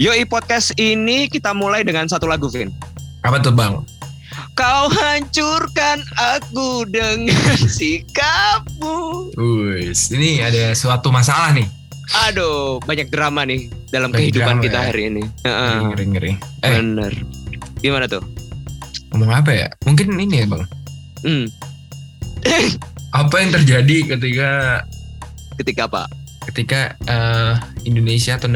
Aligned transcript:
Yoi 0.00 0.24
podcast 0.24 0.72
ini 0.80 1.28
kita 1.28 1.52
mulai 1.52 1.84
dengan 1.84 2.08
satu 2.08 2.24
lagu, 2.24 2.48
Vin. 2.48 2.72
Apa 3.20 3.36
tuh 3.36 3.52
bang? 3.52 3.84
Kau 4.56 4.88
hancurkan 4.88 6.00
aku 6.16 6.88
dengan 6.88 7.28
sikapmu. 7.76 8.96
Wis, 9.36 10.08
ini 10.08 10.40
ada 10.40 10.72
suatu 10.72 11.12
masalah 11.12 11.52
nih. 11.52 11.68
Aduh, 12.26 12.80
banyak 12.82 13.12
drama 13.12 13.44
nih 13.44 13.68
dalam 13.92 14.08
Banyak 14.10 14.32
kehidupan 14.32 14.56
drama 14.58 14.64
kita 14.64 14.78
ya. 14.80 14.86
hari 14.88 15.02
ini. 15.06 15.22
Ngeri 15.44 16.04
ngeri. 16.10 16.32
Eh, 16.64 16.70
Bener. 16.80 17.12
Gimana 17.80 18.08
tuh? 18.08 18.24
ngomong 19.10 19.34
apa 19.34 19.50
ya? 19.50 19.66
Mungkin 19.84 20.14
ini 20.14 20.38
ya 20.38 20.46
bang. 20.46 20.62
Hmm, 21.26 21.46
Apa 23.10 23.42
yang 23.42 23.50
terjadi 23.52 24.16
ketika 24.16 24.50
ketika 25.58 25.90
apa? 25.90 26.02
Ketika 26.50 26.98
eh, 27.06 27.54
Indonesia 27.86 28.36
atau 28.36 28.50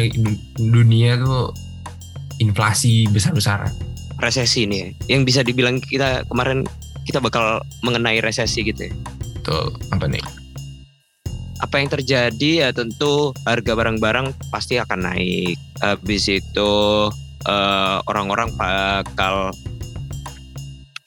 dunia 0.58 1.16
tuh 1.18 1.54
inflasi 2.42 3.06
besar-besaran? 3.08 3.70
Resesi 4.18 4.66
nih 4.66 4.78
ya. 4.78 4.88
Yang 5.16 5.22
bisa 5.30 5.40
dibilang 5.46 5.78
kita 5.78 6.26
kemarin 6.26 6.66
kita 7.06 7.22
bakal 7.22 7.62
mengenai 7.86 8.18
resesi 8.20 8.66
gitu 8.66 8.90
ya. 8.90 8.92
Tuh 9.46 9.72
apa 9.94 10.10
nih? 10.10 10.44
apa 11.62 11.80
yang 11.80 11.88
terjadi 11.88 12.50
ya 12.66 12.68
tentu 12.76 13.32
harga 13.48 13.72
barang-barang 13.72 14.36
pasti 14.52 14.76
akan 14.76 15.08
naik. 15.08 15.56
Habis 15.80 16.28
itu 16.28 16.72
eh, 17.48 17.96
orang-orang 18.04 18.52
bakal 18.58 19.54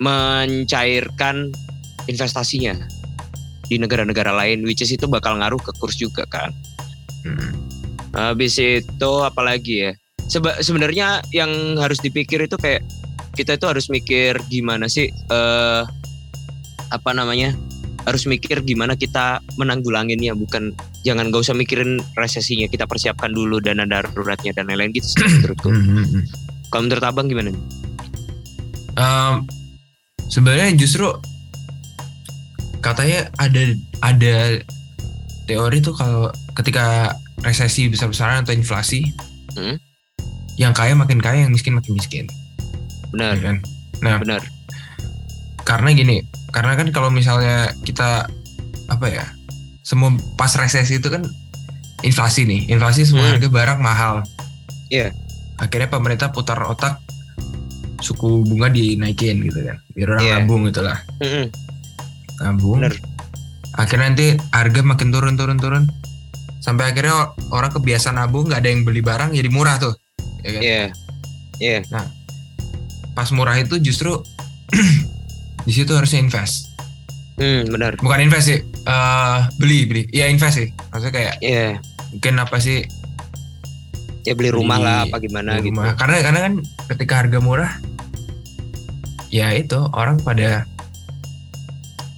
mencairkan 0.01 1.54
investasinya 2.09 2.73
di 3.67 3.76
negara-negara 3.77 4.31
lain, 4.31 4.63
which 4.63 4.79
is 4.79 4.93
itu 4.93 5.05
bakal 5.05 5.35
ngaruh 5.38 5.59
ke 5.59 5.71
kurs 5.77 5.99
juga 5.99 6.23
kan. 6.31 6.49
Hmm. 7.27 7.52
Habis 8.16 8.55
itu 8.59 9.12
apalagi 9.23 9.90
ya? 9.90 9.91
Seba- 10.27 10.59
sebenarnya 10.59 11.23
yang 11.31 11.76
harus 11.80 11.99
dipikir 11.99 12.44
itu 12.44 12.55
kayak 12.59 12.84
kita 13.35 13.55
itu 13.55 13.66
harus 13.70 13.88
mikir 13.88 14.41
gimana 14.49 14.90
sih 14.90 15.12
eh 15.12 15.82
apa 16.88 17.12
namanya? 17.12 17.54
Harus 18.07 18.24
mikir 18.24 18.63
gimana 18.63 18.96
kita 18.96 19.43
menanggulanginnya 19.60 20.32
bukan 20.32 20.71
jangan 21.04 21.27
gak 21.27 21.43
usah 21.43 21.55
mikirin 21.55 21.99
resesinya, 22.16 22.71
kita 22.71 22.88
persiapkan 22.88 23.35
dulu 23.35 23.60
dana 23.60 23.84
daruratnya 23.84 24.55
dan 24.55 24.71
lain-lain 24.71 24.96
gitu 24.96 25.07
sih 25.12 25.20
menurutku. 25.20 25.68
Hmm, 25.68 25.84
hmm, 25.84 26.05
hmm. 26.16 26.23
Kalau 26.71 26.82
menurut 26.88 27.04
Abang 27.04 27.27
gimana? 27.27 27.51
nih? 27.51 27.63
Em, 28.98 29.35
sebenarnya 30.32 30.71
justru 30.79 31.07
katanya 32.79 33.27
ada 33.35 33.76
ada 33.99 34.35
teori 35.48 35.77
tuh 35.84 35.96
kalau 35.96 36.32
ketika 36.55 37.12
resesi 37.40 37.88
besar-besaran 37.88 38.41
atau 38.41 38.52
inflasi 38.52 39.04
Hmm. 39.54 39.77
yang 40.55 40.70
kaya 40.71 40.93
makin 40.93 41.18
kaya 41.18 41.41
yang 41.41 41.52
miskin 41.52 41.74
makin 41.74 41.94
miskin 41.94 42.26
Benar, 43.10 43.34
ya 43.34 43.41
kan 43.44 43.55
nah 43.99 44.18
benar. 44.18 44.41
karena 45.60 45.90
gini 45.91 46.21
karena 46.49 46.74
kan 46.74 46.88
kalau 46.90 47.10
misalnya 47.10 47.74
kita 47.82 48.29
apa 48.88 49.05
ya 49.07 49.26
semua 49.82 50.10
pas 50.35 50.54
resesi 50.54 50.98
itu 50.98 51.10
kan 51.10 51.26
inflasi 52.02 52.44
nih 52.44 52.70
inflasi 52.70 53.04
semua 53.04 53.26
Hmm. 53.26 53.34
harga 53.35 53.49
barang 53.49 53.79
mahal 53.79 54.16
Iya. 54.88 55.10
akhirnya 55.57 55.90
pemerintah 55.90 56.29
putar 56.29 56.62
otak 56.62 57.01
suku 57.98 58.46
bunga 58.46 58.70
dinaikin 58.70 59.41
gitu 59.41 59.57
kan 59.60 59.82
biar 59.91 60.07
orang 60.12 60.22
Iya. 60.24 60.35
nabung 60.40 60.62
gitu 60.66 60.82
lah 60.82 61.01
Mm-mm. 61.18 61.49
nabung 62.40 62.77
Bener. 62.79 62.94
akhirnya 63.74 64.06
nanti 64.07 64.28
harga 64.51 64.81
makin 64.81 65.09
turun 65.09 65.34
turun 65.34 65.57
turun 65.57 65.84
sampai 66.68 66.91
akhirnya 66.91 67.16
orang 67.47 67.72
kebiasaan 67.72 68.19
nabung 68.19 68.51
nggak 68.51 68.59
ada 68.59 68.69
yang 68.69 68.84
beli 68.84 69.00
barang 69.00 69.31
jadi 69.31 69.47
murah 69.47 69.79
tuh 69.79 69.96
ya 70.44 70.51
kan? 70.51 70.62
Iya. 70.62 70.84
Iya. 71.57 71.79
pas 73.13 73.31
murah 73.31 73.56
itu 73.56 73.79
justru 73.79 74.19
di 75.66 75.72
situ 75.72 75.90
harusnya 75.90 76.19
invest 76.19 76.68
Hmm, 77.38 77.69
benar. 77.69 77.94
bukan 77.95 78.19
invest 78.19 78.50
sih 78.50 78.59
eh, 78.66 79.39
beli 79.55 79.85
beli 79.85 80.01
ya 80.09 80.25
invest 80.25 80.57
sih 80.57 80.67
maksudnya 80.89 81.13
kayak 81.13 81.33
Iya. 81.39 81.79
mungkin 82.11 82.33
apa 82.38 82.57
sih 82.57 82.84
Ya 84.22 84.34
beli 84.34 84.49
rumah 84.49 84.75
Beli- 84.75 84.84
lah 84.84 84.97
apa 85.05 85.17
gimana 85.17 85.49
di 85.55 85.63
gitu. 85.63 85.72
rumah. 85.72 85.95
karena 85.95 86.19
karena 86.19 86.39
kan 86.44 86.53
ketika 86.89 87.13
harga 87.16 87.39
murah 87.39 87.72
ya 89.29 89.53
itu 89.53 89.79
orang 89.94 90.19
pada 90.19 90.66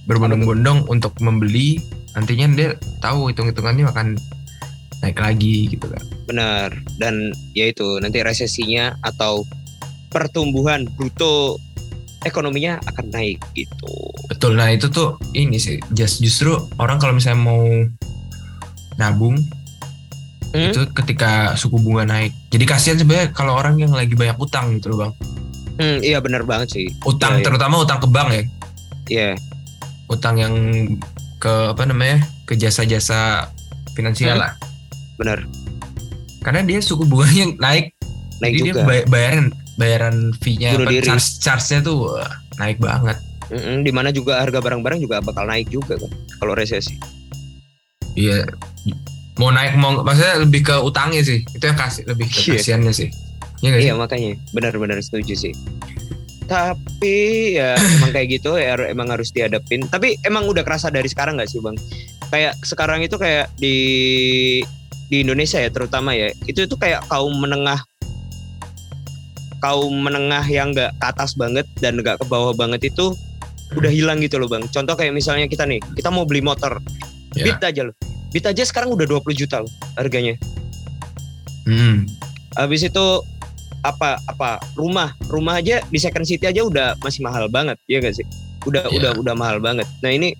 berbondong-bondong 0.04 0.88
untuk 0.88 1.14
membeli 1.20 1.78
nantinya 2.12 2.46
dia 2.50 2.68
tahu 2.98 3.30
hitung-hitungannya 3.30 3.86
akan 3.86 4.06
naik 5.00 5.18
lagi 5.18 5.68
gitu 5.68 5.88
kan 5.88 6.02
Benar. 6.28 6.70
Dan 7.00 7.34
ya 7.52 7.66
itu 7.66 7.98
nanti 7.98 8.22
resesinya 8.22 8.94
atau 9.02 9.42
pertumbuhan 10.10 10.86
bruto 10.94 11.58
ekonominya 12.22 12.78
akan 12.86 13.06
naik 13.10 13.40
gitu. 13.56 13.94
Betul, 14.28 14.54
nah 14.54 14.68
itu 14.68 14.92
tuh 14.92 15.16
ini 15.32 15.56
sih, 15.56 15.80
just, 15.90 16.20
justru 16.20 16.52
orang 16.76 17.00
kalau 17.00 17.16
misalnya 17.16 17.40
mau 17.40 17.64
nabung 18.96 19.40
Hmm? 20.50 20.74
itu 20.74 20.82
ketika 20.98 21.54
suku 21.54 21.78
bunga 21.78 22.02
naik. 22.02 22.34
Jadi 22.50 22.64
kasihan 22.66 22.98
sebenarnya 22.98 23.30
kalau 23.30 23.54
orang 23.54 23.78
yang 23.78 23.94
lagi 23.94 24.18
banyak 24.18 24.34
utang 24.34 24.74
gitu 24.74 24.90
loh 24.90 25.06
bang. 25.06 25.12
Hmm, 25.78 25.98
iya 26.02 26.18
benar 26.18 26.42
banget 26.42 26.74
sih. 26.74 26.86
Utang 27.06 27.38
iya. 27.38 27.46
terutama 27.46 27.78
utang 27.78 28.02
ke 28.02 28.10
bank 28.10 28.28
ya, 28.34 28.42
Iya. 29.06 29.30
utang 30.10 30.42
yang 30.42 30.54
ke 31.38 31.70
apa 31.70 31.86
namanya 31.86 32.26
ke 32.50 32.58
jasa-jasa 32.58 33.46
finansial 33.94 34.36
Hmm. 34.36 34.42
lah. 34.42 34.52
Benar. 35.20 35.44
Karena 36.40 36.64
dia 36.64 36.80
suku 36.80 37.04
bunganya 37.04 37.52
naik, 37.60 37.92
Naik 38.40 38.52
jadi 38.56 38.60
juga. 38.64 38.72
dia 38.72 38.84
bay- 38.88 39.06
bayaran 39.06 39.46
bayaran 39.76 40.16
fee-nya 40.40 40.76
charge 40.98 41.40
charge-nya 41.40 41.78
tuh 41.80 42.08
wah, 42.08 42.28
naik 42.56 42.80
banget. 42.80 43.20
Mm-mm, 43.50 43.82
di 43.82 43.90
mana 43.90 44.08
juga 44.08 44.38
harga 44.38 44.56
barang-barang 44.58 44.96
juga 44.98 45.20
bakal 45.20 45.44
naik 45.44 45.68
juga 45.68 45.96
kan 45.96 46.08
kalau 46.38 46.54
resesi. 46.54 46.96
Iya. 48.14 48.46
Mau 49.36 49.48
naik 49.48 49.74
mau 49.74 50.00
maksudnya 50.00 50.40
lebih 50.40 50.62
ke 50.62 50.76
utangnya 50.78 51.20
sih. 51.20 51.44
Itu 51.50 51.64
yang 51.64 51.76
kasih 51.76 52.04
lebih 52.06 52.26
ke 52.26 52.40
Iya. 52.40 52.52
kasihannya 52.56 52.92
sih. 52.92 53.08
Iya 53.60 53.70
sih? 53.74 53.84
Iya 53.84 53.94
makanya 53.94 54.30
benar-benar 54.52 54.96
setuju 55.00 55.34
sih. 55.34 55.52
Tapi 56.44 57.16
ya 57.54 57.74
emang 57.76 58.10
kayak 58.10 58.28
gitu 58.32 58.56
ya 58.56 58.74
emang 58.84 59.08
harus 59.08 59.30
dihadapin. 59.30 59.84
Tapi 59.86 60.18
emang 60.22 60.44
udah 60.44 60.62
kerasa 60.62 60.88
dari 60.88 61.06
sekarang 61.06 61.36
nggak 61.36 61.48
sih 61.48 61.58
bang? 61.58 61.76
Kayak 62.30 62.54
sekarang 62.62 63.02
itu 63.02 63.16
kayak 63.16 63.50
di 63.56 63.76
di 65.10 65.26
Indonesia 65.26 65.58
ya 65.58 65.68
terutama 65.68 66.14
ya 66.14 66.30
itu 66.46 66.64
itu 66.64 66.74
kayak 66.78 67.02
kaum 67.10 67.34
menengah 67.34 67.82
kaum 69.60 69.92
menengah 69.92 70.46
yang 70.48 70.72
nggak 70.72 70.96
ke 70.96 71.04
atas 71.04 71.36
banget 71.36 71.68
dan 71.84 72.00
nggak 72.00 72.16
ke 72.16 72.24
bawah 72.26 72.56
banget 72.56 72.88
itu 72.88 73.12
udah 73.76 73.92
hilang 73.92 74.18
gitu 74.18 74.40
loh 74.40 74.48
bang. 74.50 74.64
Contoh 74.66 74.96
kayak 74.96 75.14
misalnya 75.14 75.46
kita 75.46 75.62
nih 75.68 75.78
kita 75.94 76.10
mau 76.10 76.24
beli 76.26 76.42
motor, 76.42 76.80
Ya. 77.30 77.46
Beat 77.46 77.62
aja 77.62 77.86
loh. 77.86 77.94
Beat 78.34 78.42
aja 78.42 78.66
sekarang 78.66 78.90
udah 78.90 79.06
20 79.06 79.30
juta 79.38 79.62
loh 79.62 79.70
harganya. 79.94 80.34
Hmm. 81.62 82.02
Habis 82.58 82.90
itu 82.90 83.06
apa 83.86 84.18
apa 84.26 84.58
rumah 84.74 85.14
rumah 85.30 85.62
aja 85.62 85.78
di 85.86 85.98
second 86.02 86.26
city 86.26 86.50
aja 86.50 86.60
udah 86.60 86.98
masih 87.00 87.22
mahal 87.24 87.48
banget 87.48 87.80
ya 87.88 87.96
gak 87.96 88.12
sih 88.12 88.26
udah 88.68 88.84
Iya. 88.92 88.96
udah 89.00 89.10
udah 89.24 89.34
mahal 89.38 89.56
banget 89.56 89.88
nah 90.04 90.12
ini 90.12 90.36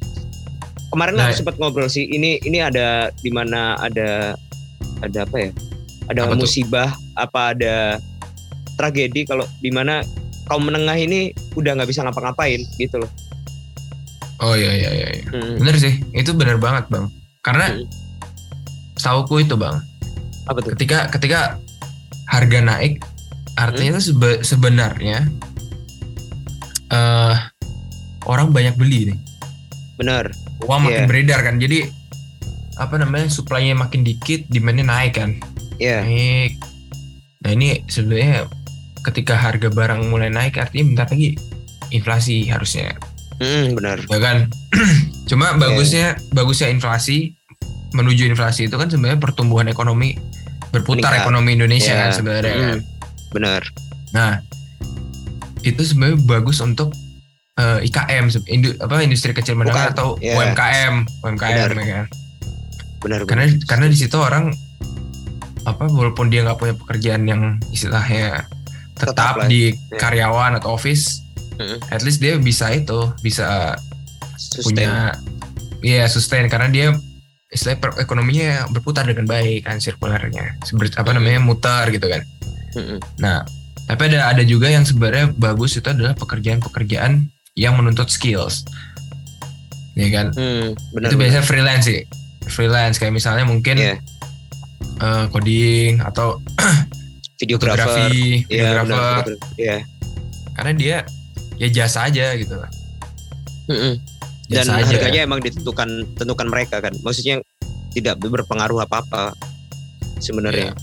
kemarin 0.92 1.16
Nah. 1.16 1.32
aku 1.32 1.40
sempat 1.40 1.56
ngobrol 1.56 1.88
sih 1.88 2.04
ini 2.04 2.36
ini 2.44 2.60
ada 2.60 3.08
di 3.16 3.32
mana 3.32 3.80
ada 3.80 4.36
ada 5.00 5.18
apa 5.22 5.36
ya 5.38 5.50
ada 6.06 6.20
Apa 6.22 6.32
tuh? 6.32 6.40
musibah 6.40 6.88
apa 7.14 7.40
ada 7.52 7.76
tragedi 8.74 9.24
kalau 9.24 9.44
di 9.58 9.68
mana 9.68 10.00
kaum 10.44 10.62
menengah 10.62 10.94
ini 10.94 11.30
udah 11.52 11.74
nggak 11.74 11.86
bisa 11.86 12.02
ngapa-ngapain 12.02 12.60
gitu 12.76 12.98
loh 12.98 13.10
Oh 14.38 14.56
iya 14.56 14.72
iya 14.72 14.90
iya. 14.90 15.08
iya. 15.12 15.24
Mm. 15.28 15.60
Bener 15.60 15.76
sih, 15.76 16.00
itu 16.12 16.32
bener 16.32 16.56
banget 16.56 16.88
bang. 16.88 17.12
Karena 17.40 17.68
Hmm. 17.70 17.84
setauku 18.94 19.36
itu 19.38 19.52
bang, 19.52 19.76
apa 20.48 20.64
tuh 20.64 20.72
ketika 20.72 21.12
ketika 21.12 21.60
harga 22.24 22.58
naik, 22.58 23.04
artinya 23.54 23.92
itu 23.94 24.08
sebe- 24.08 24.40
sebenarnya 24.40 25.28
eh 26.88 27.34
orang 28.24 28.48
banyak 28.48 28.74
beli 28.74 29.12
nih. 29.12 29.18
benar 29.94 30.32
Uang 30.64 30.88
makin 30.88 31.04
Iya. 31.04 31.08
beredar 31.08 31.40
kan. 31.42 31.56
Jadi 31.56 31.84
apa 32.80 32.96
namanya 32.96 33.28
supply-nya 33.28 33.76
makin 33.76 34.00
dikit, 34.00 34.48
demand-nya 34.48 34.82
naik 34.82 35.14
kan. 35.14 35.36
ya 35.76 36.00
Naik. 36.00 36.56
Nah 37.40 37.50
ini 37.50 37.68
sebenarnya 37.86 38.48
ketika 39.00 39.32
harga 39.32 39.68
barang 39.68 40.08
mulai 40.08 40.28
naik 40.28 40.56
artinya 40.56 40.84
bentar 40.90 41.08
lagi 41.08 41.36
inflasi 41.90 42.44
harusnya 42.46 42.96
Mm, 43.36 43.72
benar 43.72 43.96
ya 44.02 44.18
kan 44.18 44.52
cuma 45.24 45.48
Iya. 45.48 45.56
bagusnya 45.56 46.06
bagusnya 46.30 46.68
inflasi 46.68 47.32
menuju 47.90 48.28
inflasi 48.28 48.68
itu 48.68 48.76
kan 48.76 48.86
sebenarnya 48.86 49.16
pertumbuhan 49.18 49.64
ekonomi 49.66 50.20
berputar 50.68 51.08
Meningkat. 51.10 51.24
ekonomi 51.24 51.50
Indonesia 51.54 51.88
Iya. 51.90 52.00
kan 52.02 52.10
sebenarnya 52.12 52.52
kan. 52.54 52.68
Mm, 52.70 52.80
benar 53.30 53.62
nah 54.10 54.32
itu 55.62 55.80
sebenarnya 55.80 56.20
bagus 56.22 56.60
untuk 56.60 56.92
eh, 57.56 57.80
IKM 57.82 58.24
indu- 58.46 58.76
apa 58.78 59.00
industri 59.00 59.32
kecil 59.32 59.52
menengah 59.54 59.88
Bukan, 59.88 59.96
atau 59.96 60.08
iya. 60.18 60.36
UMKM 60.36 60.94
UMKM 61.20 61.56
Benar. 61.56 61.70
ya 61.74 61.94
kan 61.94 62.06
benar 63.00 63.24
karena 63.24 63.44
benar. 63.46 63.66
karena 63.66 63.86
di 63.86 63.96
situ 63.96 64.16
orang 64.16 64.52
apa 65.62 65.84
walaupun 65.86 66.28
dia 66.28 66.40
nggak 66.42 66.56
punya 66.56 66.74
pekerjaan 66.74 67.22
yang 67.24 67.42
istilahnya 67.68 68.44
tetap, 68.94 69.36
Tetap 69.36 69.48
di 69.48 69.72
Ya. 69.72 69.96
karyawan 69.98 70.56
atau 70.56 70.72
office, 70.72 71.20
Mm. 71.54 71.80
at 71.86 72.00
least 72.00 72.18
dia 72.18 72.36
bisa 72.36 72.68
itu 72.70 73.12
bisa 73.18 73.76
Sustain. 74.34 74.64
punya 74.66 74.92
iya 75.80 76.04
sustain 76.06 76.44
karena 76.46 76.68
dia 76.68 76.86
istilah 77.46 77.76
ekonominya 77.98 78.68
berputar 78.68 79.04
dengan 79.04 79.24
baik 79.26 79.64
kan 79.64 79.76
sirkularnya 79.76 80.60
Seber- 80.62 80.92
apa 80.94 81.10
namanya 81.10 81.36
muter 81.38 81.88
gitu 81.90 82.06
kan 82.06 82.22
Mm-mm. 82.74 82.98
nah 83.16 83.44
tapi 83.84 84.06
ada 84.06 84.28
ada 84.28 84.40
juga 84.42 84.68
yang 84.68 84.84
sebenarnya 84.84 85.34
bagus 85.34 85.74
itu 85.74 85.84
adalah 85.86 86.12
pekerjaan-pekerjaan 86.14 87.26
yang 87.54 87.74
menuntut 87.74 88.06
skills 88.06 88.64
ya 89.92 90.08
kan 90.08 90.30
Hmm, 90.30 90.72
benar. 90.90 91.08
itu 91.08 91.16
benar. 91.16 91.18
biasanya 91.18 91.42
freelance 91.42 91.84
sih 91.84 92.00
freelance 92.50 92.96
kayak 92.96 93.10
misalnya 93.10 93.42
mungkin 93.42 93.74
Iya. 93.74 93.96
eh, 94.98 95.24
coding 95.28 96.02
atau 96.02 96.36
videografer. 97.40 98.10
Iya, 98.46 98.84
benar, 98.84 99.24
videografer. 99.24 99.34
Iya. 99.56 99.76
karena 100.50 100.72
dia 100.74 100.96
ya 101.56 101.68
jasa 101.70 102.04
aja 102.04 102.36
gitu 102.36 102.52
Mm-mm. 103.64 103.96
Dan 104.50 104.60
Jasa 104.60 104.76
aja. 104.76 104.90
harganya 104.90 105.20
emang 105.22 105.38
ditentukan 105.38 105.88
tentukan 106.14 106.46
mereka 106.46 106.82
kan. 106.82 106.90
Maksudnya 106.98 107.38
tidak 107.90 108.18
berpengaruh 108.18 108.82
apa-apa 108.82 109.32
sebenarnya. 110.18 110.74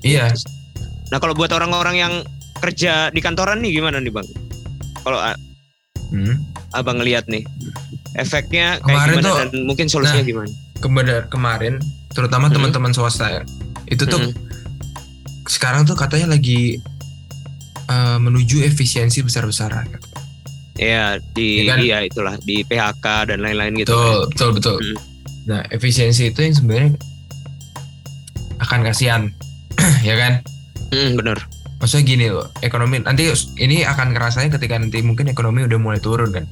iya 0.00 0.28
Nah, 1.08 1.16
kalau 1.16 1.32
buat 1.32 1.48
orang-orang 1.48 1.96
yang 1.96 2.14
kerja 2.56 3.08
di 3.08 3.20
kantoran 3.20 3.60
nih 3.60 3.78
gimana 3.78 3.98
nih, 3.98 4.10
Bang? 4.10 4.26
Kalau 5.00 5.16
a- 5.16 5.38
Hmm. 6.06 6.44
Abang 6.70 6.98
ngelihat 6.98 7.26
nih 7.26 7.42
efeknya 8.14 8.78
kayak 8.78 8.84
Kemarin 8.84 9.14
gimana 9.14 9.24
tuh- 9.24 9.38
dan 9.40 9.48
mungkin 9.64 9.86
solusinya 9.86 10.20
nah, 10.20 10.26
gimana? 10.26 10.52
Kemana- 10.84 11.24
kemarin 11.26 11.80
terutama 12.10 12.46
Hmm. 12.46 12.54
teman-teman 12.54 12.92
swasta 12.92 13.26
ya 13.30 13.42
itu 13.86 14.04
tuh 14.04 14.20
Mm-mm. 14.20 14.36
sekarang 15.46 15.82
tuh 15.82 15.96
katanya 15.96 16.28
lagi 16.30 16.76
eh, 17.84 18.18
menuju 18.18 18.60
efisiensi 18.62 19.20
besar-besaran 19.20 19.88
Iya, 20.74 21.22
di 21.30 21.62
Iya 21.62 21.70
kan? 21.70 21.78
iya 21.80 21.98
itulah 22.02 22.34
di 22.38 22.60
PHK 22.62 23.06
dan 23.26 23.38
lain-lain 23.40 23.76
gitu. 23.76 23.92
betul 23.92 24.04
kan. 24.04 24.28
betul 24.28 24.50
betul 24.52 24.76
Hmm. 24.78 24.96
nah 25.44 25.60
efisiensi 25.68 26.28
itu 26.28 26.40
yang 26.40 26.52
sebenarnya 26.52 26.90
akan 28.58 28.80
kasihan 28.82 29.22
ya 30.02 30.16
kan 30.16 30.44
Mm, 30.86 31.16
bener. 31.16 31.42
maksudnya 31.76 32.04
gini 32.04 32.26
loh 32.28 32.46
ekonomi 32.60 33.00
nanti 33.00 33.26
ini 33.56 33.82
akan 33.82 34.14
kerasanya 34.14 34.52
ketika 34.52 34.78
nanti 34.78 35.00
mungkin 35.00 35.26
ekonomi 35.26 35.62
udah 35.62 35.74
mulai 35.76 35.98
turun 35.98 36.30
kan 36.30 36.46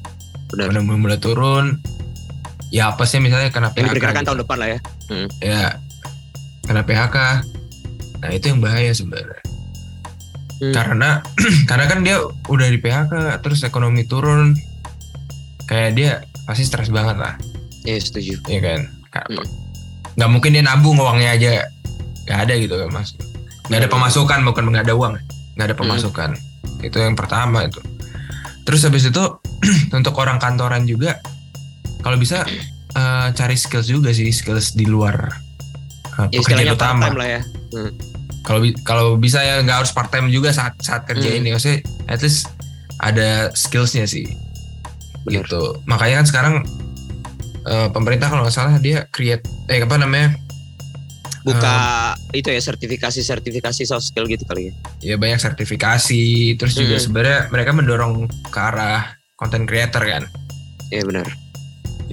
Benar. 0.49 0.69
udah 0.69 0.81
mulai, 0.83 0.99
mulai 0.99 1.17
turun 1.17 1.79
ya 2.73 2.89
apa 2.89 3.05
sih 3.05 3.21
misalnya 3.21 3.47
kena 3.47 3.69
Yang 3.69 3.75
PHK 3.75 3.85
diperkirakan 3.87 4.17
gitu. 4.17 4.27
tahun 4.27 4.39
depan 4.41 4.57
lah 4.57 4.67
ya. 4.67 4.79
ya 5.39 5.63
kena 6.63 6.81
PHK 6.81 7.17
nah 8.17 8.29
itu 8.31 8.45
yang 8.47 8.59
bahaya 8.59 8.91
sebenarnya 8.91 9.41
Hmm. 10.55 10.69
karena 10.71 11.09
karena 11.69 11.85
kan 11.87 11.99
dia 12.01 12.17
udah 12.45 12.67
di 12.67 12.77
PHK 12.77 13.13
terus 13.41 13.61
ekonomi 13.61 14.05
turun 14.05 14.53
kayak 15.65 15.91
dia 15.93 16.11
pasti 16.43 16.63
stres 16.63 16.87
banget 16.87 17.17
lah 17.17 17.35
Iya, 17.83 17.99
setuju. 17.99 18.39
ya 18.47 18.59
kan 18.59 18.79
Ka- 19.09 19.27
Hmm. 19.27 19.43
nggak 20.13 20.29
mungkin 20.29 20.49
dia 20.51 20.63
nabung 20.63 20.95
uangnya 20.95 21.29
aja 21.31 21.67
nggak 22.23 22.39
ada 22.39 22.53
gitu 22.55 22.73
kan 22.75 22.89
mas 22.89 23.17
nggak 23.67 23.75
ada 23.77 23.87
Hmm. 23.87 23.95
pemasukan 23.97 24.39
bukan 24.45 24.63
nggak 24.71 24.85
ada 24.87 24.95
uang 24.95 25.13
nggak 25.53 25.67
ada 25.67 25.75
pemasukan 25.75 26.29
itu 26.79 26.97
yang 26.97 27.13
pertama 27.13 27.65
itu 27.65 27.81
terus 28.63 28.81
habis 28.81 29.03
itu 29.03 29.23
untuk 29.91 30.15
orang 30.15 30.37
kantoran 30.37 30.85
juga 30.85 31.19
kalau 32.03 32.15
bisa 32.15 32.43
eh, 32.91 33.27
cari 33.31 33.55
skills 33.55 33.87
juga 33.87 34.11
sih 34.11 34.29
skills 34.29 34.73
di 34.73 34.85
luar 34.85 35.15
eh, 36.13 36.27
Ya, 36.29 36.39
pekerjaan 36.39 36.75
utama 36.75 37.09
lah 37.09 37.29
ya. 37.31 37.41
kalau 38.43 38.59
bi- 38.59 38.77
kalau 38.83 39.05
bisa 39.15 39.39
ya 39.39 39.59
nggak 39.59 39.77
harus 39.79 39.91
part 39.91 40.09
time 40.09 40.27
juga 40.27 40.51
saat 40.51 40.75
saat 40.77 41.03
kerja 41.03 41.25
Hmm. 41.25 41.39
ini 41.39 41.49
maksudnya 41.49 41.79
at 42.05 42.19
least 42.19 42.51
ada 42.99 43.49
skillsnya 43.51 44.03
sih 44.03 44.27
Benar. 45.23 45.41
gitu 45.41 45.79
makanya 45.85 46.21
kan 46.21 46.27
sekarang 46.27 46.55
eh, 47.63 47.87
pemerintah 47.89 48.27
kalau 48.27 48.43
nggak 48.43 48.53
salah 48.53 48.75
dia 48.77 49.07
create 49.09 49.41
eh 49.67 49.79
apa 49.79 49.95
namanya 49.95 50.35
Buka 51.43 51.75
itu 52.31 52.47
ya 52.47 52.61
sertifikasi-sertifikasi 52.61 53.83
soft 53.83 54.07
skill 54.07 54.23
gitu 54.25 54.43
kali 54.43 54.71
ya. 54.71 54.73
ya 55.03 55.15
banyak 55.17 55.35
sertifikasi 55.37 56.23
terus 56.55 56.71
juga 56.73 56.95
Hmm. 56.95 57.03
sebenarnya 57.03 57.39
mereka 57.49 57.71
mendorong 57.71 58.13
ke 58.47 58.59
arah 58.61 59.11
content 59.33 59.63
creator 59.63 59.99
kan 60.01 60.23
Iya 60.87 61.03
benar. 61.03 61.27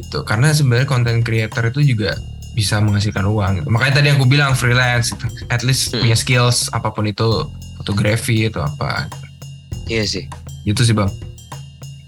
Gitu 0.01 0.23
karena 0.23 0.51
sebenarnya 0.51 0.87
content 0.87 1.21
creator 1.21 1.69
itu 1.69 1.81
juga 1.87 2.17
bisa 2.51 2.77
menghasilkan 2.79 3.25
uang 3.25 3.53
gitu. 3.57 3.69
makanya 3.69 3.95
tadi 3.97 4.09
aku 4.11 4.25
bilang 4.25 4.53
freelance 4.53 5.13
gitu. 5.13 5.27
at 5.47 5.61
least 5.61 5.93
Hmm. 5.93 6.03
punya 6.03 6.15
skills 6.15 6.67
apa 6.71 6.89
pun 6.89 7.05
itu 7.05 7.47
fotografi 7.77 8.45
atau 8.45 8.65
apa 8.65 9.07
Iya 9.87 10.05
sih. 10.05 10.25
gitu 10.65 10.83
sih 10.83 10.93
bang 10.93 11.11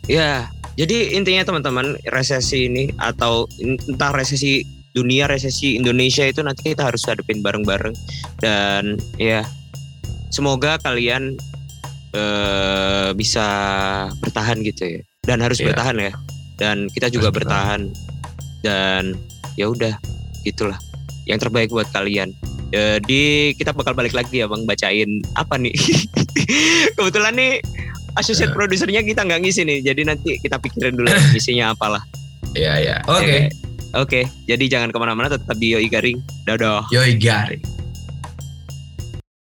Ya, 0.03 0.51
jadi 0.75 1.15
intinya 1.15 1.47
teman-teman 1.47 1.95
resesi 2.09 2.67
ini 2.67 2.91
atau 2.97 3.47
entah 3.63 4.11
resesi 4.11 4.67
dunia, 4.91 5.25
resesi 5.25 5.79
Indonesia 5.79 6.27
itu 6.27 6.43
nanti 6.43 6.69
kita 6.69 6.85
harus 6.85 7.07
hadapin 7.07 7.39
bareng-bareng 7.39 7.95
dan 8.39 8.99
ya 9.15 9.47
semoga 10.29 10.77
kalian 10.77 11.39
eh, 12.13 13.09
bisa 13.15 13.47
bertahan 14.19 14.59
gitu 14.61 14.85
ya 14.91 15.01
dan 15.23 15.39
harus 15.41 15.59
Iya. 15.59 15.71
bertahan 15.71 15.97
ya 15.97 16.13
dan 16.63 16.87
kita 16.89 17.11
juga 17.11 17.35
bertahan 17.35 17.91
dan 18.63 19.19
ya 19.59 19.67
udah 19.67 19.99
gitulah 20.43 20.79
yang 21.27 21.37
terbaik 21.37 21.69
buat 21.69 21.91
kalian. 21.91 22.31
Jadi 22.71 23.53
kita 23.53 23.71
bakal 23.71 23.93
balik 23.93 24.15
lagi 24.15 24.39
ya 24.39 24.47
bang 24.47 24.63
bacain 24.63 25.11
apa 25.35 25.59
nih? 25.59 25.75
Kebetulan 26.97 27.35
nih 27.35 27.53
associate 28.15 28.49
Ya. 28.49 28.57
produsernya 28.57 29.03
kita 29.03 29.23
nggak 29.23 29.41
ngisi 29.41 29.63
nih, 29.63 29.83
jadi 29.83 30.03
nanti 30.07 30.39
kita 30.39 30.57
pikirin 30.57 30.95
dulu 30.95 31.11
isinya 31.39 31.73
apalah. 31.73 32.01
ya 32.53 32.77
ya 32.77 33.01
oke 33.05 33.25
Eh, 33.25 33.49
Oke, 33.93 34.25
jadi 34.49 34.65
jangan 34.71 34.89
ke 34.89 34.97
mana-mana, 34.97 35.29
tetap 35.29 35.53
di 35.53 35.77
Yoi 35.77 35.85
Garing. 35.85 36.17
Dadah. 36.49 36.89
Yoi 36.89 37.13
garing 37.13 37.61